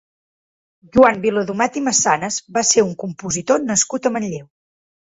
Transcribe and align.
Joan 0.95 1.21
Viladomat 1.25 1.77
i 1.83 1.85
Massanas 1.89 2.41
va 2.59 2.67
ser 2.73 2.89
un 2.89 2.99
compositor 3.05 3.65
nascut 3.71 4.11
a 4.13 4.19
Manlleu. 4.19 4.47